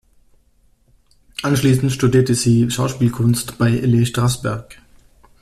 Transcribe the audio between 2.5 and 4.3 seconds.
Schauspielkunst bei Lee